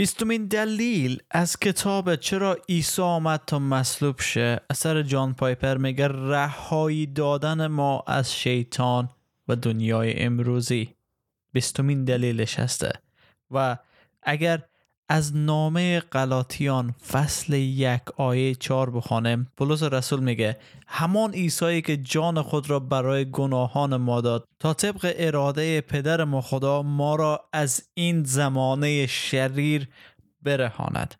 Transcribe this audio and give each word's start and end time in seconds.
بیستمین 0.00 0.46
دلیل 0.46 1.22
از 1.30 1.58
کتاب 1.58 2.16
چرا 2.16 2.56
عیسی 2.68 3.02
آمد 3.02 3.42
تا 3.46 3.58
مصلوب 3.58 4.20
شه؟ 4.20 4.60
اثر 4.70 5.02
جان 5.02 5.34
پایپر 5.34 5.76
میگه 5.76 6.08
رهایی 6.08 7.06
دادن 7.06 7.66
ما 7.66 8.04
از 8.06 8.34
شیطان 8.34 9.08
و 9.48 9.56
دنیای 9.56 10.22
امروزی. 10.22 10.94
بیستمین 11.52 12.04
دلیلش 12.04 12.58
هسته. 12.58 12.92
و 13.50 13.76
اگر 14.22 14.62
از 15.12 15.36
نامه 15.36 16.00
قلاتیان 16.00 16.92
فصل 16.92 17.52
یک 17.52 18.00
آیه 18.16 18.54
چار 18.54 18.90
بخوانم 18.90 19.46
پولس 19.56 19.82
رسول 19.82 20.20
میگه 20.20 20.58
همان 20.86 21.32
عیسایی 21.32 21.82
که 21.82 21.96
جان 21.96 22.42
خود 22.42 22.70
را 22.70 22.80
برای 22.80 23.30
گناهان 23.30 23.96
ما 23.96 24.20
داد 24.20 24.48
تا 24.58 24.74
طبق 24.74 25.14
اراده 25.16 25.80
پدر 25.80 26.24
ما 26.24 26.40
خدا 26.40 26.82
ما 26.82 27.16
را 27.16 27.48
از 27.52 27.88
این 27.94 28.24
زمانه 28.24 29.06
شریر 29.06 29.88
برهاند. 30.42 31.14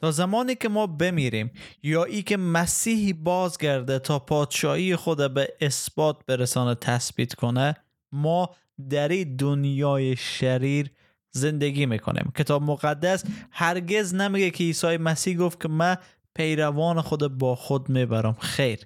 تا 0.00 0.10
زمانی 0.10 0.54
که 0.54 0.68
ما 0.68 0.86
بمیریم 0.86 1.50
یا 1.82 2.04
ای 2.04 2.22
که 2.22 2.36
مسیحی 2.36 3.12
بازگرده 3.12 3.98
تا 3.98 4.18
پادشاهی 4.18 4.96
خود 4.96 5.34
به 5.34 5.48
اثبات 5.60 6.16
برسانه 6.26 6.74
تثبیت 6.74 7.34
کنه 7.34 7.76
ما 8.12 8.50
در 8.90 9.08
این 9.08 9.36
دنیای 9.36 10.16
شریر 10.16 10.90
زندگی 11.36 11.86
می‌کنیم. 11.86 12.32
کتاب 12.36 12.62
مقدس 12.62 13.24
هرگز 13.50 14.14
نمیگه 14.14 14.50
که 14.50 14.64
عیسی 14.64 14.96
مسیح 14.96 15.38
گفت 15.38 15.62
که 15.62 15.68
من 15.68 15.96
پیروان 16.34 17.00
خود 17.00 17.38
با 17.38 17.54
خود 17.54 17.88
می‌برم. 17.88 18.36
خیر. 18.40 18.78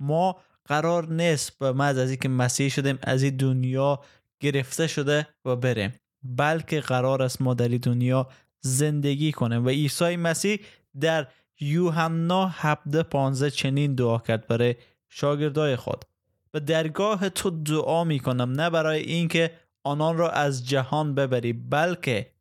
ما 0.00 0.36
قرار 0.64 1.12
نیست 1.12 1.58
به 1.58 1.72
مز 1.72 1.98
از 1.98 2.10
اینکه 2.10 2.28
مسیح 2.28 2.68
شدیم 2.68 2.98
از 3.02 3.22
این 3.22 3.36
دنیا 3.36 4.00
گرفته 4.40 4.86
شده 4.86 5.28
و 5.44 5.56
بریم. 5.56 5.94
بلکه 6.22 6.80
قرار 6.80 7.22
است 7.22 7.42
ما 7.42 7.54
در 7.54 7.68
این 7.68 7.78
دنیا 7.78 8.28
زندگی 8.60 9.32
کنیم. 9.32 9.64
و 9.64 9.68
عیسی 9.68 10.16
مسیح 10.16 10.60
در 11.00 11.26
یوحنا 11.60 12.46
17 12.46 13.02
15 13.02 13.50
چنین 13.50 13.94
دعا 13.94 14.18
کرد 14.18 14.46
برای 14.46 14.74
شاگردای 15.08 15.76
خود. 15.76 16.04
به 16.52 16.60
درگاه 16.60 17.28
تو 17.28 17.50
دعا 17.50 18.04
می‌کنم 18.04 18.52
نه 18.60 18.70
برای 18.70 19.00
اینکه 19.00 19.50
آنان 19.84 20.16
را 20.16 20.30
از 20.30 20.68
جهان 20.68 21.14
ببری 21.14 21.52
بلکه 21.52 22.32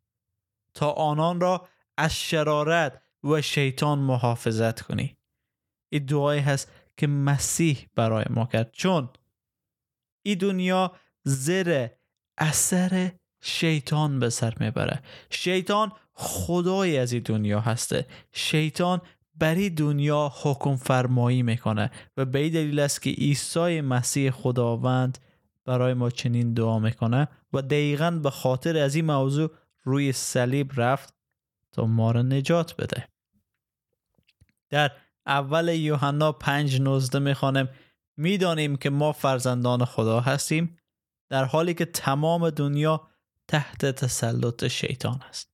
تا 0.73 0.91
آنان 0.91 1.39
را 1.39 1.67
از 1.97 2.16
شرارت 2.16 3.02
و 3.23 3.41
شیطان 3.41 3.99
محافظت 3.99 4.81
کنی. 4.81 5.17
این 5.89 6.05
دعایی 6.05 6.41
هست 6.41 6.71
که 6.97 7.07
مسیح 7.07 7.88
برای 7.95 8.25
ما 8.29 8.45
کرد. 8.45 8.71
چون 8.71 9.09
این 10.25 10.38
دنیا 10.38 10.95
زیر 11.23 11.88
اثر 12.38 13.11
شیطان 13.41 14.19
به 14.19 14.29
سر 14.29 14.53
می‌بره. 14.59 15.01
شیطان 15.29 15.91
خدای 16.13 16.97
از 16.97 17.13
این 17.13 17.23
دنیا 17.23 17.59
هسته. 17.59 18.07
شیطان 18.31 19.01
بری 19.35 19.69
دنیا 19.69 20.33
حکم 20.41 20.75
فرمایی 20.75 21.44
می‌کنه 21.44 21.91
و 22.17 22.25
به 22.25 22.49
دلیل 22.49 22.79
است 22.79 23.01
که 23.01 23.09
عیسی 23.09 23.81
مسیح 23.81 24.31
خداوند 24.31 25.17
برای 25.67 25.93
ما 25.93 26.09
چنین 26.09 26.53
دعا 26.53 26.79
می‌کنه 26.79 27.27
و 27.53 27.61
دقیقا 27.61 28.11
به 28.11 28.29
خاطر 28.29 28.77
از 28.77 28.95
این 28.95 29.05
موضوع 29.05 29.51
روی 29.83 30.11
صلیب 30.11 30.72
رفت 30.75 31.16
تا 31.72 31.85
ما 31.85 32.11
را 32.11 32.22
نجات 32.22 32.75
بده. 32.75 33.07
در 34.69 34.91
اول 35.25 35.67
یوحنا 35.67 36.31
پنج 36.31 36.81
نوزده 36.81 37.19
می‌خوانم 37.19 37.69
می‌دانیم 38.17 38.75
که 38.75 38.89
ما 38.89 39.11
فرزندان 39.11 39.85
خدا 39.85 40.19
هستیم 40.19 40.77
در 41.29 41.45
حالی 41.45 41.73
که 41.73 41.85
تمام 41.85 42.50
دنیا 42.50 43.07
تحت 43.47 43.85
تسلط 43.85 44.67
شیطان 44.67 45.22
است. 45.29 45.53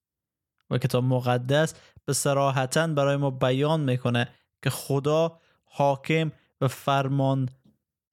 و 0.69 0.77
کتاب 0.77 1.03
مقدس 1.03 1.73
به 2.05 2.13
سراحتا 2.13 2.87
برای 2.87 3.15
ما 3.15 3.29
بیان 3.29 3.79
می‌کنه 3.79 4.29
که 4.63 4.69
خدا 4.69 5.39
حاکم 5.65 6.31
و 6.61 6.67
فرمان 6.67 7.49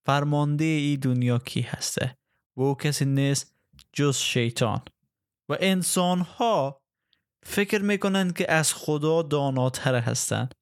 فرمانده 0.06 0.64
ای 0.64 0.96
دنیا 0.96 1.38
کی 1.38 1.60
هسته؟ 1.60 2.16
و 2.58 2.62
او 2.62 2.74
کسی 2.74 3.04
نیست 3.04 3.54
جز 3.92 4.16
شیطان. 4.16 4.80
و 5.50 5.56
انسان 5.60 6.20
ها 6.20 6.80
فکر 7.46 7.82
می‌کنند 7.82 8.36
که 8.36 8.52
از 8.52 8.74
خدا 8.74 9.22
داناتر 9.22 9.94
هستند 9.94 10.54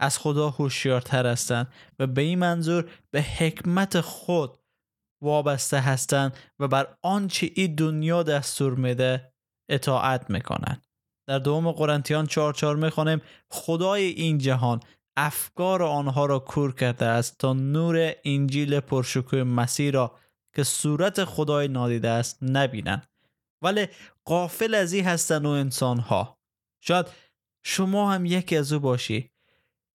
از 0.00 0.18
خدا 0.18 0.50
هوشیارتر 0.50 1.26
هستند 1.26 1.72
و 1.98 2.06
به 2.06 2.22
این 2.22 2.38
منظور 2.38 2.90
به 3.10 3.22
حکمت 3.22 4.00
خود 4.00 4.58
وابسته 5.22 5.80
هستند 5.80 6.36
و 6.58 6.68
بر 6.68 6.96
آنچه 7.02 7.50
این 7.54 7.74
دنیا 7.74 8.22
دستور 8.22 8.74
میده 8.74 9.32
اطاعت 9.70 10.30
می‌کنند 10.30 10.86
در 11.28 11.38
دوم 11.38 11.72
قرنتیان 11.72 12.26
4 12.26 12.52
4 12.52 12.76
می‌خوانیم 12.76 13.20
خدای 13.50 14.02
این 14.02 14.38
جهان 14.38 14.80
افکار 15.16 15.82
آنها 15.82 16.26
را 16.26 16.38
کور 16.38 16.74
کرده 16.74 17.06
است 17.06 17.38
تا 17.38 17.52
نور 17.52 18.12
انجیل 18.24 18.80
پرشکوه 18.80 19.42
مسیح 19.42 19.90
را 19.90 20.18
که 20.56 20.64
صورت 20.64 21.24
خدای 21.24 21.68
نادیده 21.68 22.08
است 22.08 22.38
نبینند. 22.42 23.06
ولی 23.62 23.88
قافل 24.24 24.74
از 24.74 24.92
این 24.92 25.04
هستن 25.04 25.46
و 25.46 25.48
انسان 25.48 25.98
ها 25.98 26.38
شاید 26.82 27.06
شما 27.64 28.12
هم 28.12 28.26
یکی 28.26 28.56
از 28.56 28.72
او 28.72 28.80
باشی 28.80 29.30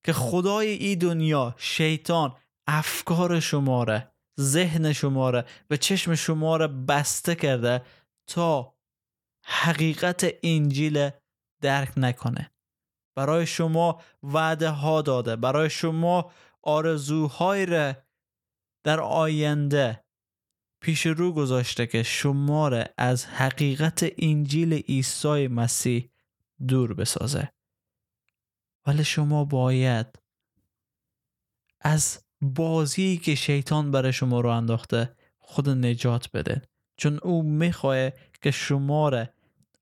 که 0.06 0.14
خدای 0.14 0.68
این 0.68 1.00
دنیا 1.00 1.56
شیطان 1.58 2.36
افکار 2.68 3.40
شما 3.40 3.84
را 3.84 4.02
ذهن 4.40 4.94
شما 4.94 5.30
را 5.30 5.44
و 5.70 5.78
چشم 5.78 6.16
شما 6.16 6.58
را 6.58 6.68
بسته 6.68 7.36
کرده 7.36 7.82
تا 8.28 8.76
حقیقت 9.46 10.34
انجیل 10.44 11.10
درک 11.62 11.94
نکنه. 11.98 12.52
برای 13.16 13.46
شما 13.46 14.02
وعده 14.24 14.70
ها 14.70 15.02
داده 15.02 15.36
برای 15.36 15.70
شما 15.70 16.32
آرزوهای 16.62 17.66
را 17.66 17.94
در 18.84 19.00
آینده 19.00 20.04
پیش 20.82 21.06
رو 21.06 21.32
گذاشته 21.32 21.88
که 21.88 22.04
شما 22.04 22.68
را 22.68 22.84
از 22.98 23.26
حقیقت 23.26 24.06
انجیل 24.18 24.74
عیسی 24.74 25.48
مسیح 25.48 26.10
دور 26.68 26.94
بسازه. 26.94 27.52
ولی 28.88 29.04
شما 29.04 29.46
باید 29.46 30.08
از 31.82 32.20
بازی 32.42 33.18
که 33.18 33.36
شیطان 33.36 33.92
برای 33.92 34.14
شما 34.14 34.42
رو 34.42 34.50
انداخته 34.50 35.16
خود 35.40 35.70
نجات 35.70 36.32
بده. 36.34 36.62
چون 36.98 37.20
او 37.24 37.44
می‌خواه 37.44 38.10
که 38.42 38.52
شما 38.52 39.10
را 39.10 39.28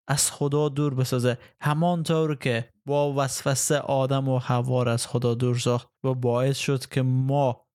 از 0.08 0.32
خدا 0.32 0.70
دور 0.70 0.94
بسازه. 0.94 1.38
همانطور 1.62 2.36
که 2.36 2.74
با 2.90 3.14
وسوسه 3.14 3.80
آدم 3.80 4.30
و 4.30 4.40
حوار 4.40 4.90
از 4.90 5.08
خدا 5.08 5.34
دور 5.34 5.58
ساخت 5.58 5.90
و 6.04 6.14
باعث 6.14 6.58
شد 6.58 6.86
که 6.86 7.02
ما 7.02 7.66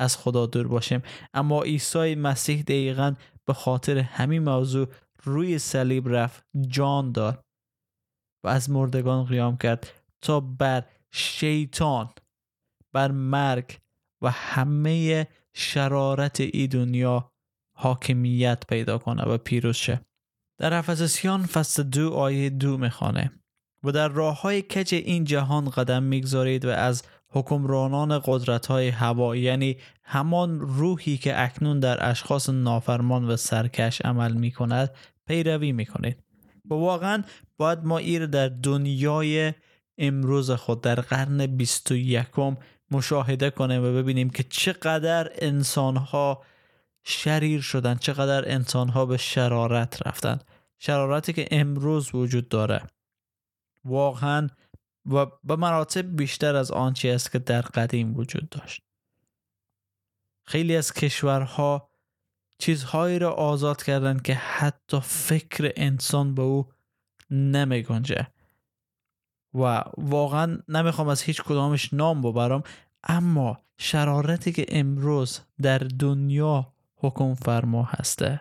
از 0.00 0.16
خدا 0.16 0.46
دور 0.46 0.68
باشیم. 0.68 1.02
اما 1.34 1.62
عیسی 1.62 2.14
مسیح 2.14 2.62
دقیقا 2.62 3.14
به 3.46 3.52
خاطر 3.52 3.98
همین 3.98 4.42
موضوع 4.42 4.88
روی 5.24 5.58
صلیب 5.58 6.08
رفت 6.08 6.46
جان 6.68 7.12
داد 7.12 7.44
و 8.44 8.48
از 8.48 8.70
مردگان 8.70 9.24
قیام 9.24 9.56
کرد 9.56 9.86
تا 10.20 10.40
بر 10.40 10.84
شیطان 11.12 12.10
بر 12.94 13.10
مرگ 13.10 13.78
و 14.22 14.30
همه 14.30 15.26
شرارت 15.54 16.40
ای 16.40 16.66
دنیا 16.66 17.32
حاکمیت 17.76 18.64
پیدا 18.68 18.98
کنه 18.98 19.22
و 19.22 19.38
پیروز 19.38 19.76
شه. 19.76 20.00
در 20.60 20.74
افسسیان 20.74 21.42
فصل 21.46 21.82
دو 21.82 22.14
آیه 22.14 22.50
دو 22.50 22.78
می‌خوانه. 22.78 23.43
و 23.84 23.92
در 23.92 24.08
راه 24.08 24.40
های 24.40 24.62
کج 24.62 24.94
این 24.94 25.24
جهان 25.24 25.70
قدم 25.70 26.02
می‌گذارید 26.02 26.64
و 26.64 26.68
از 26.68 27.02
حکمرانان 27.28 28.20
قدرت 28.24 28.66
های 28.66 28.88
هوا 28.88 29.36
یعنی 29.36 29.76
همان 30.02 30.60
روحی 30.60 31.16
که 31.16 31.42
اکنون 31.42 31.80
در 31.80 32.10
اشخاص 32.10 32.48
نافرمان 32.48 33.24
و 33.24 33.36
سرکش 33.36 34.00
عمل 34.00 34.32
می 34.32 34.50
کند 34.50 34.90
پیروی 35.26 35.72
می 35.72 35.86
کنید 35.86 36.16
و 36.70 36.74
واقعا 36.74 37.22
باید 37.56 37.78
ما 37.84 37.98
ایر 37.98 38.26
در 38.26 38.48
دنیای 38.48 39.52
امروز 39.98 40.50
خود 40.50 40.80
در 40.80 40.94
قرن 40.94 41.46
21 41.46 42.26
مشاهده 42.90 43.50
کنیم 43.50 43.84
و 43.84 43.92
ببینیم 43.92 44.30
که 44.30 44.42
چقدر 44.42 45.30
انسان 45.38 45.96
ها 45.96 46.42
شریر 47.04 47.60
شدن 47.60 47.94
چقدر 47.94 48.48
انسان 48.48 48.88
ها 48.88 49.06
به 49.06 49.16
شرارت 49.16 50.06
رفتن. 50.06 50.38
شرارتی 50.78 51.32
که 51.32 51.48
امروز 51.50 52.14
وجود 52.14 52.48
داره. 52.48 52.82
واقعا 53.84 54.48
و 55.06 55.26
به 55.44 55.56
مراتب 55.56 56.16
بیشتر 56.16 56.56
از 56.56 56.70
آنچه 56.70 57.08
است 57.08 57.32
که 57.32 57.38
در 57.38 57.60
قدیم 57.60 58.16
وجود 58.16 58.48
داشت. 58.48 58.82
خیلی 60.46 60.76
از 60.76 60.92
کشورها 60.92 61.90
چیزهایی 62.58 63.18
را 63.18 63.32
آزاد 63.32 63.82
کردند 63.82 64.22
که 64.22 64.34
حتی 64.34 65.00
فکر 65.00 65.72
انسان 65.76 66.34
به 66.34 66.42
او 66.42 66.72
نمی 67.30 67.82
گنجه. 67.82 68.26
و 69.54 69.84
واقعا 69.96 70.58
نمی‌خوام 70.68 71.08
از 71.08 71.22
هیچ 71.22 71.42
کدامش 71.42 71.94
نام 71.94 72.22
ببرم 72.22 72.62
اما 73.02 73.64
شرارتی 73.78 74.52
که 74.52 74.66
امروز 74.68 75.40
در 75.62 75.78
دنیا 75.78 76.74
حکم 76.96 77.34
فرما 77.34 77.82
هسته 77.82 78.40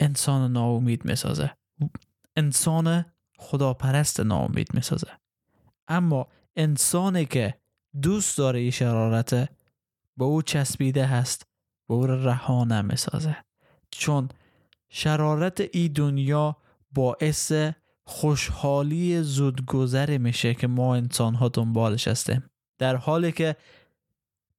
انسان 0.00 0.52
ناامید 0.52 1.04
می‌سازه. 1.04 1.56
انسان 2.36 3.04
خداپرست 3.42 4.20
ناامید 4.20 4.74
می‌سازه. 4.74 5.08
اما 5.88 6.26
انسانی 6.56 7.24
که 7.24 7.54
دوست 8.02 8.38
داره 8.38 8.58
این 8.58 8.70
شرارت 8.70 9.34
به 10.16 10.24
او 10.24 10.42
چسبیده 10.42 11.06
هست 11.06 11.46
به 11.88 11.94
او 11.94 12.06
رها 12.06 12.64
نمی‌سازه. 12.64 13.36
چون 13.90 14.28
شرارت 14.88 15.60
ای 15.72 15.88
دنیا 15.88 16.56
باعث 16.92 17.52
خوشحالی 18.04 19.22
زودگذر 19.22 20.18
میشه 20.18 20.54
که 20.54 20.66
ما 20.66 20.96
انسان 20.96 21.34
ها 21.34 21.48
دنبالش 21.48 22.08
هستیم 22.08 22.50
در 22.78 22.96
حالی 22.96 23.32
که 23.32 23.56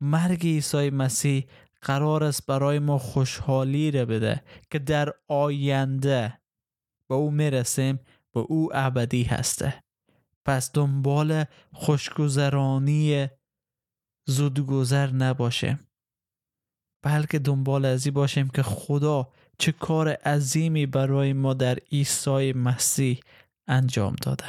مرگ 0.01 0.45
عیسی 0.45 0.89
مسیح 0.89 1.47
قرار 1.81 2.23
است 2.23 2.45
برای 2.45 2.79
ما 2.79 2.97
خوشحالی 2.97 3.91
رو 3.91 4.05
بده 4.05 4.43
که 4.71 4.79
در 4.79 5.13
آینده 5.27 6.39
به 7.09 7.15
او 7.15 7.31
می‌رسیم 7.31 7.99
به 8.33 8.39
او 8.39 8.69
ابدی 8.73 9.23
هسته. 9.23 9.83
پس 10.45 10.71
دنبال 10.73 11.45
خوشگذرانی 11.73 13.27
زودگذر 14.27 15.11
نباشیم 15.11 15.87
بلکه 17.03 17.39
دنبال 17.39 17.85
ازی 17.85 18.11
باشیم 18.11 18.49
که 18.49 18.63
خدا 18.63 19.29
چه 19.57 19.71
کار 19.71 20.09
عظیمی 20.09 20.85
برای 20.85 21.33
ما 21.33 21.53
در 21.53 21.77
عیسی 21.91 22.53
مسیح 22.53 23.19
انجام 23.67 24.15
داده. 24.21 24.45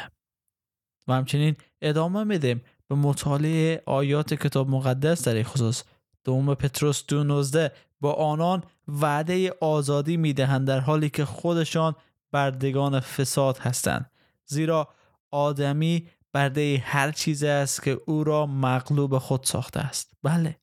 و 1.09 1.13
همچنین 1.13 1.57
ادامه 1.83 2.25
میدیم 2.25 2.63
به 2.89 2.95
مطالعه 2.95 3.83
آیات 3.87 4.35
کتاب 4.35 4.69
مقدس 4.69 5.29
در 5.29 5.43
خصوص. 5.43 5.83
دوم 6.25 6.55
پتروس 6.55 7.07
دو 7.07 7.25
نوزده 7.25 7.73
با 8.01 8.13
آنان 8.13 8.63
وعده 8.89 9.53
آزادی 9.61 10.17
می‌دهند 10.17 10.67
در 10.67 10.81
حالی 10.81 11.11
که 11.11 11.25
خودشان 11.25 11.95
بردگان 12.35 13.01
فساد 13.01 13.59
هستند. 13.59 14.11
زیرا 14.47 14.95
آدمی 15.31 16.09
برده 16.33 16.83
هر 16.85 17.11
چیز 17.11 17.45
است 17.45 17.83
که 17.83 18.01
او 18.07 18.25
را 18.25 18.47
مغلوب 18.47 19.19
خود 19.19 19.45
ساخته 19.45 19.81
است. 19.81 20.15
بله. 20.23 20.61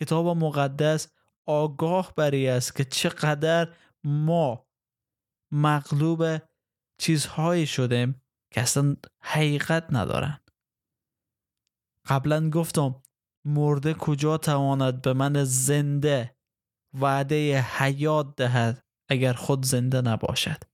کتاب 0.00 0.26
مقدس 0.26 1.08
آگاه 1.46 2.12
بری 2.16 2.48
است 2.48 2.76
که 2.76 2.84
چقدر 2.84 3.68
ما 4.04 4.66
مغلوب 5.52 6.38
چیزهایی 6.98 7.66
شدیم 7.66 8.22
که 8.50 8.60
اصلا 8.60 8.96
حقیقت 9.22 9.86
ندارن. 9.90 10.40
قبلا 12.06 12.50
گفتم 12.50 13.02
مرده 13.44 13.94
کجا 13.94 14.38
تواند 14.38 15.02
به 15.02 15.12
من 15.12 15.44
زنده 15.44 16.36
وعده 16.94 17.60
حیات 17.60 18.36
دهد 18.36 18.84
اگر 19.08 19.32
خود 19.32 19.64
زنده 19.64 20.00
نباشد؟ 20.00 20.73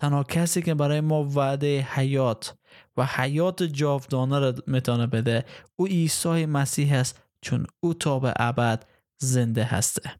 تنها 0.00 0.24
کسی 0.24 0.62
که 0.62 0.74
برای 0.74 1.00
ما 1.00 1.24
وعده 1.24 1.88
حیات 1.90 2.54
و 2.96 3.06
حیات 3.06 3.62
جاودانه 3.62 4.38
را 4.38 4.54
می‌تونه 4.66 5.06
بده 5.06 5.44
او 5.76 5.86
عیسی 5.86 6.46
مسیح 6.46 6.94
است 6.94 7.22
چون 7.40 7.66
او 7.80 7.94
تا 7.94 8.18
به 8.18 8.32
ابد 8.36 8.84
زنده 9.18 9.64
هسته. 9.64 10.10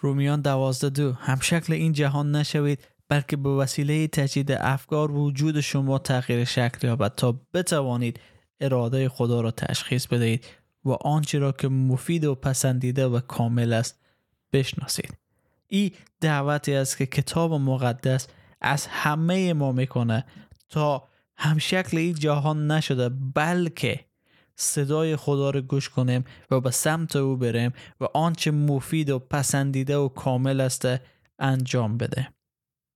رومیان 0.00 0.40
دوازده 0.40 0.88
دو 0.88 1.12
هم 1.12 1.40
شکل 1.40 1.72
این 1.72 1.92
جهان 1.92 2.36
نشوید 2.36 2.78
بلکه 3.08 3.36
به 3.36 3.48
وسیله 3.48 4.08
تجدید 4.08 4.52
افکار 4.52 5.10
وجود 5.10 5.60
شما 5.60 5.98
تغییر 5.98 6.44
شکل 6.44 6.86
یابد 6.86 7.14
تا 7.14 7.40
بتوانید 7.54 8.20
اراده 8.60 9.08
خدا 9.08 9.40
را 9.40 9.50
تشخیص 9.50 10.06
بدهید 10.06 10.46
و 10.84 10.90
آنچه 10.90 11.38
را 11.38 11.52
که 11.52 11.68
مفید 11.68 12.24
و 12.24 12.34
پسندیده 12.34 13.06
و 13.06 13.20
کامل 13.20 13.72
است 13.72 14.00
بشناسید. 14.52 15.14
این 15.68 15.90
دعوتی 16.20 16.74
است 16.74 16.98
که 16.98 17.06
کتاب 17.06 17.52
مقدس 17.52 18.26
از 18.64 18.86
همه 18.86 19.52
ما 19.52 19.72
می‌کنه 19.72 20.24
تا 20.68 21.08
هم 21.36 21.58
شکل 21.58 21.96
این 21.96 22.14
جهان 22.14 22.70
نشده 22.70 23.08
بلکه 23.08 24.04
صدای 24.56 25.16
خدا 25.16 25.50
رو 25.50 25.60
گوش 25.60 25.88
کنیم 25.88 26.24
و 26.50 26.60
به 26.60 26.70
سمت 26.70 27.16
او 27.16 27.36
بریم 27.36 27.72
و 28.00 28.04
آنچه 28.14 28.50
مفید 28.50 29.10
و 29.10 29.18
پسندیده 29.18 29.96
و 29.96 30.08
کامل 30.08 30.60
است 30.60 30.88
انجام 31.38 31.98
بده. 31.98 32.28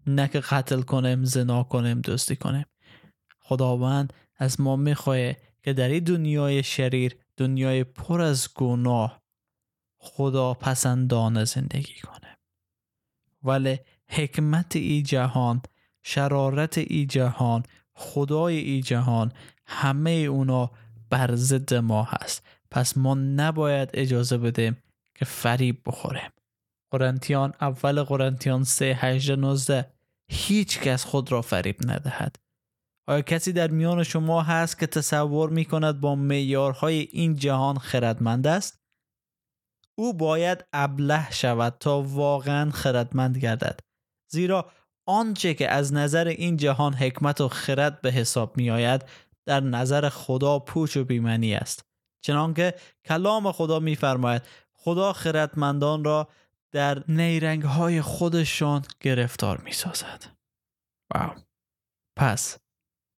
نه 0.06 0.28
که 0.28 0.40
قتل 0.40 0.80
کنیم 0.80 1.24
زنا 1.24 1.62
کنیم 1.62 2.00
دوستی 2.00 2.36
کنیم. 2.36 2.66
خداوند 3.40 4.12
از 4.36 4.60
ما 4.60 4.76
می‌خواه 4.76 5.32
که 5.62 5.72
در 5.72 5.88
این 5.88 6.04
دنیای 6.04 6.62
شریر 6.62 7.16
دنیای 7.36 7.84
پر 7.84 8.20
از 8.20 8.48
گناه 8.54 9.22
خدا 10.00 10.54
پسندانه 10.54 11.44
زندگی 11.44 12.00
کنه. 12.00 12.27
ولی 13.42 13.78
حکمت 14.08 14.76
ای 14.76 15.02
جهان 15.02 15.62
شرارت 16.02 16.78
ای 16.78 17.06
جهان 17.06 17.62
خدای 17.94 18.58
ای 18.58 18.82
جهان 18.82 19.32
همه 19.66 20.10
اونا 20.10 20.70
بر 21.10 21.34
ضد 21.34 21.74
ما 21.74 22.02
هست. 22.02 22.46
پس 22.70 22.96
ما 22.96 23.14
نباید 23.14 23.90
اجازه 23.94 24.38
بدیم 24.38 24.82
که 25.14 25.24
فریب 25.24 25.82
بخوریم. 25.86 26.30
قرنتیان 26.90 27.52
اول 27.60 28.02
قرنتیان 28.02 28.64
3 28.64 28.98
8 29.00 29.30
19 29.30 29.92
هیچ 30.28 30.80
کس 30.80 31.04
خود 31.04 31.32
را 31.32 31.42
فریب 31.42 31.76
ندهد. 31.84 32.36
آیا 33.06 33.22
کسی 33.22 33.52
در 33.52 33.70
میان 33.70 34.02
شما 34.02 34.42
هست 34.42 34.78
که 34.78 34.86
تصور 34.86 35.50
می 35.50 35.64
کند 35.64 36.00
با 36.00 36.14
میارهای 36.14 37.08
این 37.12 37.36
جهان 37.36 37.78
خردمند 37.78 38.46
است؟ 38.46 38.78
او 39.98 40.12
باید 40.12 40.64
ابله 40.72 41.30
شود 41.30 41.76
تا 41.80 42.02
واقعا 42.02 42.70
خردمند 42.70 43.38
گردد. 43.38 43.80
زیرا 44.30 44.70
آنچه 45.06 45.54
که 45.54 45.70
از 45.70 45.92
نظر 45.92 46.28
این 46.28 46.56
جهان 46.56 46.94
حکمت 46.94 47.40
و 47.40 47.48
خرد 47.48 48.00
به 48.00 48.10
حساب 48.10 48.56
می 48.56 48.70
آید 48.70 49.04
در 49.46 49.60
نظر 49.60 50.08
خدا 50.08 50.58
پوچ 50.58 50.96
و 50.96 51.04
بیمنی 51.04 51.54
است. 51.54 51.84
چنانکه 52.24 52.74
کلام 53.04 53.52
خدا 53.52 53.78
میفرماید 53.78 54.42
خدا 54.72 55.12
خردمندان 55.12 56.04
را 56.04 56.28
در 56.72 57.02
نیرنگ 57.08 57.62
های 57.62 58.02
خودشان 58.02 58.82
گرفتار 59.00 59.60
می 59.64 59.72
سازد 59.72 60.24
واو. 61.14 61.30
پس 62.16 62.58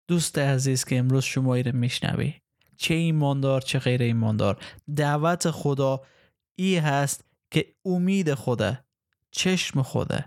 دوست 0.09 0.39
عزیز 0.39 0.85
که 0.85 0.99
امروز 0.99 1.25
شما 1.25 1.57
رو 1.57 1.77
میشنوی 1.77 2.35
چه 2.77 2.95
ایماندار 2.95 3.61
چه 3.61 3.79
غیر 3.79 4.03
ایماندار 4.03 4.65
دعوت 4.97 5.51
خدا 5.51 6.01
ای 6.61 6.77
هست 6.77 7.25
که 7.51 7.75
امید 7.85 8.35
خوده 8.35 8.85
چشم 9.31 9.83
خوده 9.83 10.25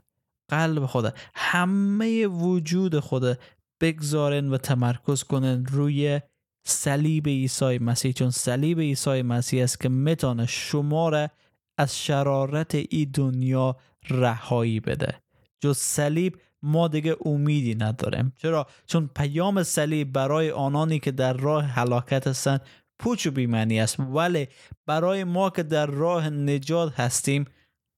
قلب 0.48 0.86
خوده 0.86 1.14
همه 1.36 2.28
وجود 2.28 3.00
خوده 3.00 3.40
بگذارن 3.82 4.50
و 4.50 4.58
تمرکز 4.58 5.24
کنن 5.24 5.66
روی 5.66 6.22
صلیب 6.66 7.28
عیسی 7.28 7.78
مسیح. 7.78 8.12
چون 8.12 8.30
صلیب 8.30 8.80
عیسی 8.80 9.22
مسیح 9.22 9.64
است 9.64 9.80
که 9.80 9.90
می‌تونه 9.90 10.46
شما 10.46 11.10
را 11.10 11.30
از 11.78 11.98
شرارت 11.98 12.76
ای 12.76 13.06
دنیا 13.06 13.78
رهایی 14.10 14.80
بده. 14.80 15.22
جز 15.60 15.78
صلیب 15.78 16.38
ما 16.62 16.88
دیگه 16.88 17.16
امیدی 17.26 17.76
نداریم. 17.76 18.34
چرا؟ 18.38 18.68
چون 18.86 19.10
پیام 19.16 19.64
صلیب 19.64 20.14
برای 20.14 20.52
آنانی 20.52 21.00
که 21.00 21.12
در 21.12 21.34
راه 21.34 21.64
هلاکت 21.64 22.28
هستند 22.28 22.62
پوچ 23.04 23.28
و 23.28 23.32
بیمنی 23.32 23.80
است. 23.80 24.00
ولی 24.00 24.48
برای 24.86 25.24
ما 25.24 25.50
که 25.50 25.64
در 25.64 25.86
راه 25.86 26.30
نجات 26.30 27.00
هستیم 27.00 27.46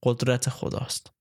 قدرت 0.03 0.49
خداست. 0.49 1.13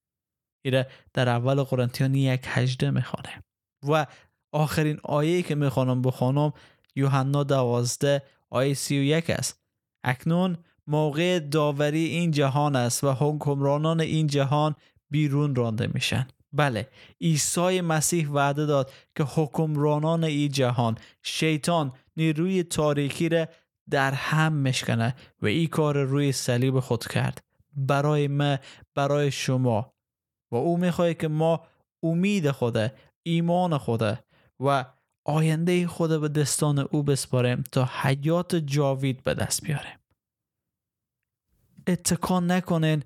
ایره 0.64 0.86
در 1.12 1.28
اول 1.28 1.62
قرنتیان 1.62 2.14
یک 2.14 2.40
هجده 2.44 2.90
می‌خوانه 2.90 3.44
و 3.88 4.06
آخرین 4.52 5.00
آیه 5.02 5.42
که 5.42 5.54
می‌خوانم 5.54 6.02
بخوانم 6.02 6.52
یوحنا 6.96 7.44
دوازده 7.44 8.22
آیه 8.50 8.74
سی 8.74 8.98
و 8.98 9.02
یک 9.02 9.30
است. 9.30 9.62
اکنون 10.04 10.58
موقع 10.86 11.38
داوری 11.38 12.04
این 12.04 12.30
جهان 12.30 12.76
است 12.76 13.04
و 13.04 13.12
حکمرانان 13.12 14.00
این 14.00 14.26
جهان 14.26 14.74
بیرون 15.10 15.54
رانده 15.54 15.86
میشن. 15.94 16.26
بله 16.52 16.88
عیسی 17.20 17.80
مسیح 17.80 18.30
وعده 18.30 18.66
داد 18.66 18.92
که 19.16 19.24
حکمرانان 19.24 20.24
این 20.24 20.48
جهان 20.48 20.98
شیطان 21.22 21.92
نیروی 22.16 22.62
تاریکی 22.62 23.28
را 23.28 23.46
در 23.90 24.12
هم 24.12 24.52
مشکنه 24.52 25.14
و 25.42 25.46
این 25.46 25.68
کار 25.68 26.02
روی 26.02 26.32
صلیب 26.32 26.80
خود 26.80 27.06
کرد. 27.08 27.44
برای 27.76 28.28
ما 28.28 28.58
برای 28.94 29.30
شما. 29.30 29.94
و 30.52 30.56
او 30.56 30.76
می‌خواد 30.76 31.16
که 31.16 31.28
ما 31.28 31.66
امید 32.02 32.50
خوده 32.50 32.94
ایمان 33.22 33.78
خوده 33.78 34.24
و 34.60 34.84
آینده 35.26 35.86
خود 35.86 36.20
به 36.20 36.28
دستان 36.28 36.78
او 36.78 37.02
بسپاریم 37.02 37.64
تا 37.72 37.88
حیات 38.02 38.56
جاوید 38.56 39.22
به 39.22 39.34
دست 39.34 39.62
بیاریم. 39.64 39.98
اتکان 41.86 42.50
نکنین 42.50 43.02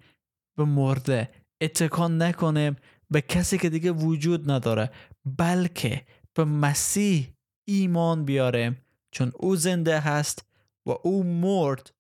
به 0.57 0.65
مرده. 0.65 1.31
اتکان 1.61 2.23
نکنیم 2.23 2.77
به 3.11 3.21
کسی 3.21 3.59
که 3.59 3.71
دیگه 3.71 3.91
وجود 3.91 4.51
نداره. 4.51 4.91
بلکه 5.25 6.07
به 6.35 6.45
مسیح 6.45 7.35
ایمان 7.69 8.25
بیاریم. 8.25 8.85
چون 9.11 9.33
او 9.35 9.57
زنده 9.57 10.01
هست 10.01 10.48
و 10.89 10.99
او 11.03 11.23
مرد 11.25 11.95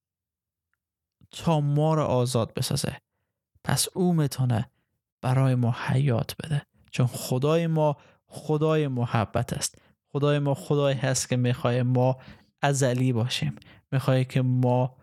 تا 1.30 1.60
ما 1.60 1.94
را 1.94 2.06
آزاد 2.06 2.54
بسازه. 2.54 3.00
پس 3.64 3.88
او 3.94 4.12
می‌تونه 4.12 4.70
برای 5.22 5.54
ما 5.54 5.76
حیات 5.86 6.34
بده. 6.36 6.66
چون 6.90 7.06
خدای 7.06 7.66
ما 7.66 7.96
خدای 8.26 8.88
محبت 8.88 9.52
است. 9.52 9.78
خدای 10.12 10.38
ما 10.38 10.54
خدای 10.54 10.94
هست 10.94 11.28
که 11.28 11.36
می‌خوای 11.36 11.82
ما 11.82 12.16
ازلی 12.62 13.12
باشیم. 13.12 13.56
می‌خوای 13.92 14.24
که 14.24 14.42
ما 14.42 14.96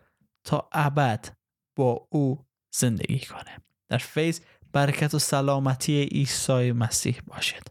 تا 0.43 0.69
ابد 0.71 1.37
با 1.75 2.07
او 2.09 2.45
زندگی 2.73 3.19
کنیم. 3.19 3.63
در 3.89 3.97
فیض 3.97 4.41
برکت 4.73 5.13
و 5.13 5.19
سلامتی 5.19 6.03
عیسی 6.03 6.71
مسیح 6.71 7.21
باشد 7.27 7.63